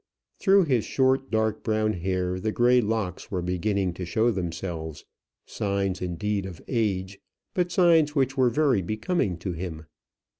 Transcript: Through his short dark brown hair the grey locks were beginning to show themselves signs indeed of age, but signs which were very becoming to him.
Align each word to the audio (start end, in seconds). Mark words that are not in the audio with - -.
Through 0.39 0.63
his 0.63 0.83
short 0.83 1.29
dark 1.29 1.61
brown 1.63 1.93
hair 1.93 2.39
the 2.39 2.51
grey 2.51 2.81
locks 2.81 3.29
were 3.29 3.43
beginning 3.43 3.93
to 3.93 4.03
show 4.03 4.31
themselves 4.31 5.05
signs 5.45 6.01
indeed 6.01 6.47
of 6.47 6.59
age, 6.67 7.19
but 7.53 7.71
signs 7.71 8.15
which 8.15 8.35
were 8.35 8.49
very 8.49 8.81
becoming 8.81 9.37
to 9.37 9.51
him. 9.51 9.85